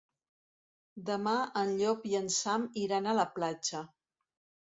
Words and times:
Demà 1.09 1.33
en 1.61 1.75
Llop 1.81 2.09
i 2.13 2.17
en 2.21 2.31
Sam 2.37 2.65
iran 2.85 3.09
a 3.11 3.15
la 3.21 3.27
platja. 3.35 3.83